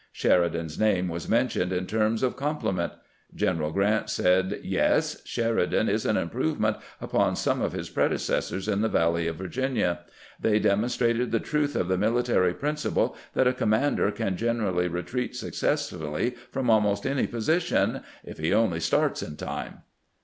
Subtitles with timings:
[0.11, 2.93] Sheridan's name was mentioned in terms of compliment.
[3.35, 8.89] General Grant said: "Yes; Sheridan is an improvement upon some of his predecessors in the
[8.89, 9.99] vaUey of Virginia.
[10.39, 15.35] They demonstrated the truth of the military principle that a commander can generally re treat
[15.35, 19.83] successfully from ahnost any position— if he only starts in time."